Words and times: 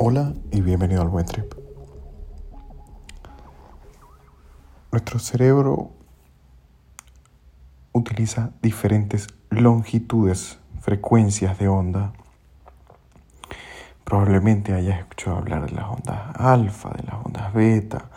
Hola 0.00 0.32
y 0.52 0.60
bienvenido 0.60 1.02
al 1.02 1.08
Buen 1.08 1.26
Trip. 1.26 1.52
Nuestro 4.92 5.18
cerebro 5.18 5.90
utiliza 7.90 8.52
diferentes 8.62 9.26
longitudes, 9.50 10.60
frecuencias 10.82 11.58
de 11.58 11.66
onda. 11.66 12.12
Probablemente 14.04 14.72
hayas 14.72 15.00
escuchado 15.00 15.38
hablar 15.38 15.68
de 15.68 15.74
las 15.74 15.86
ondas 15.86 16.36
alfa, 16.36 16.90
de 16.90 17.02
las 17.02 17.14
ondas 17.26 17.52
beta. 17.52 18.08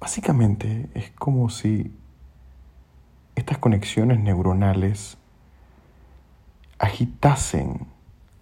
Básicamente 0.00 0.90
es 0.94 1.12
como 1.12 1.48
si 1.48 1.96
estas 3.36 3.58
conexiones 3.58 4.18
neuronales 4.18 5.16
agitasen 6.80 7.86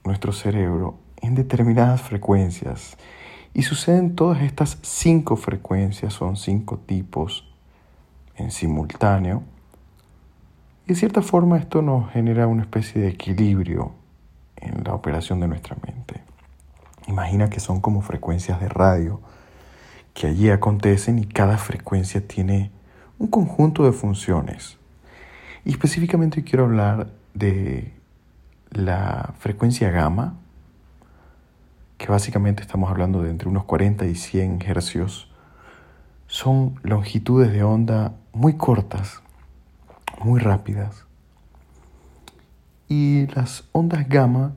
nuestro 0.05 0.33
cerebro 0.33 1.07
en 1.21 1.35
determinadas 1.35 2.03
frecuencias. 2.03 2.97
Y 3.55 3.63
suceden 3.63 4.15
todas 4.15 4.43
estas 4.43 4.79
cinco 4.83 5.37
frecuencias, 5.37 6.15
son 6.15 6.37
cinco 6.37 6.79
tipos 6.79 7.49
en 8.37 8.51
simultáneo. 8.51 9.43
Y 10.87 10.89
de 10.89 10.95
cierta 10.95 11.23
forma 11.23 11.59
esto 11.59 11.83
nos 11.83 12.11
genera 12.13 12.47
una 12.47 12.63
especie 12.63 13.01
de 13.01 13.09
equilibrio 13.09 13.93
en 14.57 14.85
la 14.85 14.95
operación 14.95 15.41
de 15.41 15.49
nuestra 15.49 15.77
mente. 15.85 16.23
Imagina 17.07 17.49
que 17.49 17.61
son 17.61 17.81
como 17.81 18.03
frecuencias 18.03 18.61
de 18.61 18.69
radio 18.69 19.21
que 20.15 20.27
allí 20.27 20.51
acontecen 20.51 21.19
y 21.19 21.27
cada 21.27 21.59
frecuencia 21.59 22.27
tiene 22.27 22.71
un 23.19 23.29
conjunto 23.29 23.85
de 23.85 23.93
funciones. 23.93 24.79
Y 25.65 25.71
específicamente 25.71 26.43
quiero 26.45 26.65
hablar 26.65 27.11
de 27.35 27.93
la 28.71 29.35
frecuencia 29.39 29.91
gamma, 29.91 30.35
que 31.99 32.07
básicamente 32.07 32.63
estamos 32.63 32.91
hablando 32.91 33.23
de 33.23 33.31
entre 33.31 33.49
unos 33.49 33.65
40 33.65 34.07
y 34.07 34.15
100 34.15 34.63
hercios, 34.63 35.29
son 36.29 36.79
longitudes 36.83 37.53
de 37.53 37.65
onda 37.65 38.15
muy 38.33 38.55
cortas, 38.55 39.21
muy 40.23 40.39
rápidas. 40.39 41.05
Y 42.89 43.27
las 43.35 43.65
ondas 43.73 44.09
gamma 44.09 44.55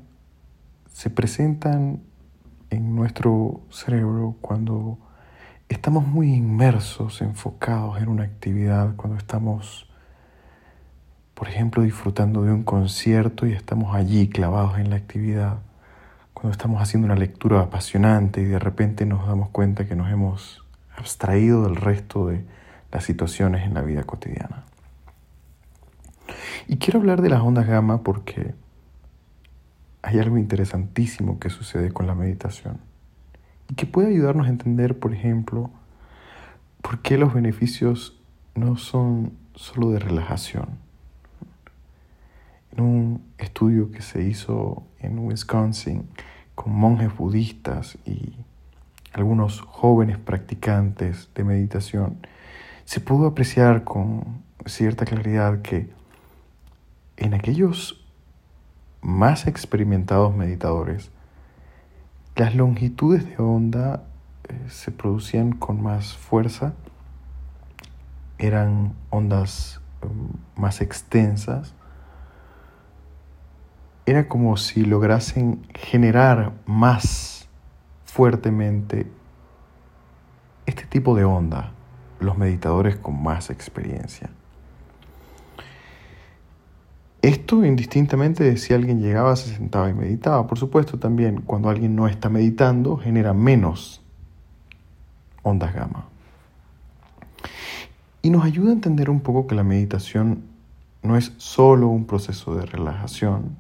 se 0.93 1.09
presentan 1.09 2.01
en 2.69 2.95
nuestro 2.95 3.61
cerebro 3.71 4.35
cuando 4.39 4.99
estamos 5.67 6.05
muy 6.05 6.33
inmersos, 6.33 7.21
enfocados 7.21 7.99
en 7.99 8.07
una 8.07 8.23
actividad, 8.23 8.95
cuando 8.95 9.17
estamos, 9.17 9.89
por 11.33 11.47
ejemplo, 11.47 11.81
disfrutando 11.81 12.43
de 12.43 12.53
un 12.53 12.63
concierto 12.63 13.47
y 13.47 13.53
estamos 13.53 13.95
allí 13.95 14.29
clavados 14.29 14.77
en 14.77 14.91
la 14.91 14.97
actividad 14.97 15.57
cuando 16.33 16.51
estamos 16.51 16.81
haciendo 16.81 17.05
una 17.05 17.15
lectura 17.15 17.61
apasionante 17.61 18.41
y 18.41 18.45
de 18.45 18.59
repente 18.59 19.05
nos 19.05 19.27
damos 19.27 19.49
cuenta 19.49 19.85
que 19.85 19.95
nos 19.95 20.11
hemos 20.11 20.65
abstraído 20.95 21.63
del 21.63 21.75
resto 21.75 22.27
de 22.27 22.45
las 22.91 23.03
situaciones 23.03 23.65
en 23.65 23.73
la 23.73 23.81
vida 23.81 24.03
cotidiana. 24.03 24.65
Y 26.67 26.77
quiero 26.77 26.99
hablar 26.99 27.21
de 27.21 27.29
las 27.29 27.41
ondas 27.41 27.67
gamma 27.67 28.03
porque 28.03 28.53
hay 30.01 30.19
algo 30.19 30.37
interesantísimo 30.37 31.39
que 31.39 31.49
sucede 31.49 31.91
con 31.91 32.07
la 32.07 32.15
meditación 32.15 32.79
y 33.69 33.75
que 33.75 33.85
puede 33.85 34.09
ayudarnos 34.09 34.47
a 34.47 34.49
entender, 34.49 34.99
por 34.99 35.13
ejemplo, 35.13 35.69
por 36.81 36.99
qué 36.99 37.17
los 37.17 37.33
beneficios 37.33 38.19
no 38.55 38.77
son 38.77 39.33
solo 39.55 39.91
de 39.91 39.99
relajación. 39.99 40.79
Estudio 43.61 43.91
que 43.91 44.01
se 44.01 44.23
hizo 44.23 44.87
en 45.01 45.19
Wisconsin, 45.19 46.09
con 46.55 46.73
monjes 46.73 47.15
budistas 47.15 47.95
y 48.07 48.33
algunos 49.13 49.61
jóvenes 49.61 50.17
practicantes 50.17 51.29
de 51.35 51.43
meditación, 51.43 52.25
se 52.85 53.01
pudo 53.01 53.27
apreciar 53.27 53.83
con 53.83 54.41
cierta 54.65 55.05
claridad 55.05 55.61
que 55.61 55.91
en 57.17 57.35
aquellos 57.35 58.03
más 59.01 59.45
experimentados 59.45 60.35
meditadores, 60.35 61.11
las 62.35 62.55
longitudes 62.55 63.27
de 63.27 63.37
onda 63.37 64.05
eh, 64.49 64.55
se 64.69 64.89
producían 64.89 65.51
con 65.51 65.83
más 65.83 66.17
fuerza, 66.17 66.73
eran 68.39 68.95
ondas 69.11 69.81
mm, 70.01 70.59
más 70.59 70.81
extensas, 70.81 71.75
era 74.11 74.27
como 74.27 74.57
si 74.57 74.83
lograsen 74.83 75.65
generar 75.73 76.51
más 76.65 77.47
fuertemente 78.03 79.07
este 80.65 80.85
tipo 80.85 81.15
de 81.15 81.23
onda, 81.23 81.71
los 82.19 82.37
meditadores 82.37 82.97
con 82.97 83.23
más 83.23 83.49
experiencia. 83.49 84.29
Esto 87.21 87.63
indistintamente 87.63 88.43
de 88.43 88.57
si 88.57 88.73
alguien 88.73 88.99
llegaba, 88.99 89.33
se 89.37 89.55
sentaba 89.55 89.89
y 89.89 89.93
meditaba. 89.93 90.45
Por 90.45 90.57
supuesto, 90.57 90.99
también 90.99 91.41
cuando 91.41 91.69
alguien 91.69 91.95
no 91.95 92.07
está 92.07 92.29
meditando, 92.29 92.97
genera 92.97 93.33
menos 93.33 94.01
ondas 95.41 95.73
gamma. 95.73 96.05
Y 98.21 98.29
nos 98.29 98.43
ayuda 98.43 98.71
a 98.71 98.73
entender 98.73 99.09
un 99.09 99.21
poco 99.21 99.47
que 99.47 99.55
la 99.55 99.63
meditación 99.63 100.43
no 101.01 101.15
es 101.15 101.31
solo 101.37 101.87
un 101.87 102.05
proceso 102.05 102.55
de 102.55 102.65
relajación, 102.65 103.55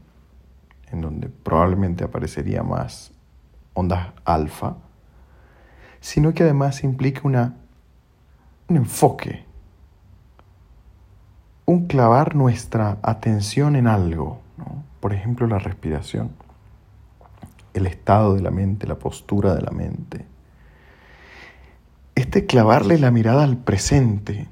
en 0.91 1.01
donde 1.01 1.29
probablemente 1.29 2.03
aparecería 2.03 2.63
más 2.63 3.11
ondas 3.73 4.09
alfa, 4.25 4.75
sino 5.99 6.33
que 6.33 6.43
además 6.43 6.83
implica 6.83 7.21
un 7.23 7.53
enfoque, 8.69 9.45
un 11.65 11.87
clavar 11.87 12.35
nuestra 12.35 12.97
atención 13.01 13.75
en 13.75 13.87
algo, 13.87 14.41
por 14.99 15.13
ejemplo 15.13 15.47
la 15.47 15.59
respiración, 15.59 16.31
el 17.73 17.87
estado 17.87 18.35
de 18.35 18.41
la 18.41 18.51
mente, 18.51 18.87
la 18.87 18.99
postura 18.99 19.55
de 19.55 19.61
la 19.61 19.71
mente. 19.71 20.25
Este 22.15 22.45
clavarle 22.45 22.97
la 22.99 23.11
mirada 23.11 23.43
al 23.43 23.57
presente 23.57 24.49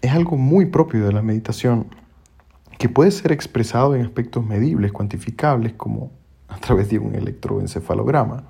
es 0.00 0.12
algo 0.12 0.36
muy 0.36 0.66
propio 0.66 1.06
de 1.06 1.12
la 1.12 1.22
meditación 1.22 1.86
que 2.78 2.88
puede 2.88 3.10
ser 3.10 3.32
expresado 3.32 3.94
en 3.94 4.02
aspectos 4.02 4.44
medibles, 4.46 4.92
cuantificables, 4.92 5.72
como 5.74 6.12
a 6.48 6.56
través 6.58 6.88
de 6.88 6.98
un 6.98 7.14
electroencefalograma, 7.14 8.44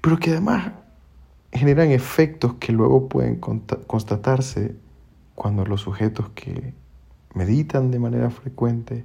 pero 0.00 0.18
que 0.18 0.30
además 0.30 0.72
generan 1.50 1.90
efectos 1.90 2.54
que 2.54 2.72
luego 2.72 3.08
pueden 3.08 3.36
constatarse 3.36 4.76
cuando 5.34 5.64
los 5.64 5.80
sujetos 5.80 6.28
que 6.34 6.74
meditan 7.34 7.90
de 7.90 7.98
manera 7.98 8.30
frecuente 8.30 9.04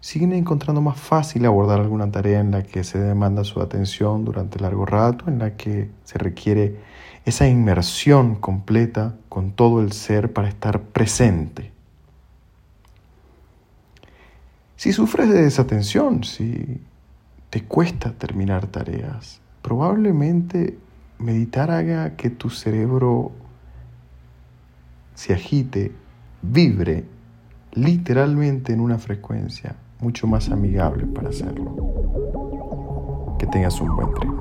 siguen 0.00 0.32
encontrando 0.32 0.80
más 0.80 0.98
fácil 0.98 1.44
abordar 1.44 1.80
alguna 1.80 2.10
tarea 2.10 2.40
en 2.40 2.52
la 2.52 2.62
que 2.62 2.84
se 2.84 2.98
demanda 2.98 3.42
su 3.44 3.60
atención 3.60 4.24
durante 4.24 4.60
largo 4.60 4.86
rato, 4.86 5.24
en 5.28 5.40
la 5.40 5.56
que 5.56 5.90
se 6.04 6.18
requiere 6.18 6.76
esa 7.24 7.48
inmersión 7.48 8.36
completa 8.36 9.16
con 9.28 9.52
todo 9.52 9.80
el 9.80 9.92
ser 9.92 10.32
para 10.32 10.48
estar 10.48 10.82
presente. 10.82 11.77
Si 14.78 14.92
sufres 14.92 15.28
de 15.28 15.42
desatención, 15.42 16.22
si 16.22 16.80
te 17.50 17.64
cuesta 17.64 18.12
terminar 18.12 18.68
tareas, 18.68 19.40
probablemente 19.60 20.78
meditar 21.18 21.72
haga 21.72 22.14
que 22.14 22.30
tu 22.30 22.48
cerebro 22.48 23.32
se 25.16 25.34
agite, 25.34 25.90
vibre 26.42 27.06
literalmente 27.72 28.72
en 28.72 28.78
una 28.78 28.98
frecuencia 28.98 29.74
mucho 29.98 30.28
más 30.28 30.48
amigable 30.48 31.06
para 31.06 31.30
hacerlo. 31.30 31.74
Que 33.36 33.48
tengas 33.48 33.80
un 33.80 33.96
buen 33.96 34.14
tren. 34.14 34.32